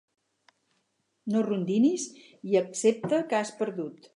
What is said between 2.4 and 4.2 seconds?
i accepta que has perdut.